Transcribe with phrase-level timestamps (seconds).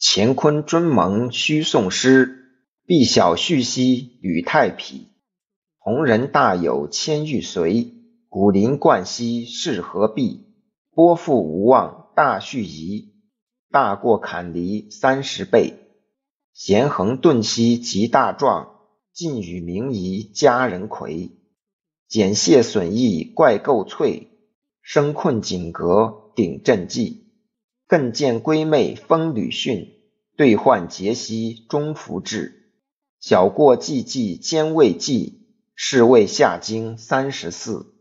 [0.00, 2.52] 乾坤尊蒙须诵诗，
[2.86, 5.08] 必晓续兮履太匹。
[5.82, 7.94] 同人大有千玉随，
[8.28, 10.46] 古灵冠兮是何必？
[10.94, 13.12] 波复无望大续疑，
[13.72, 15.74] 大过坎离三十倍。
[16.52, 18.78] 咸横顿兮极大壮，
[19.12, 21.32] 尽与明夷佳人魁。
[22.06, 24.28] 简谢损益怪构翠，
[24.80, 27.27] 生困锦阁顶阵计。
[27.88, 29.94] 更见闺妹风吕逊，
[30.36, 32.70] 对换节兮终弗至。
[33.18, 37.94] 小过寂寂兼未济，是谓下经三十四。